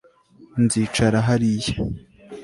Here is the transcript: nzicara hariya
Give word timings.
nzicara 0.63 1.19
hariya 1.27 1.73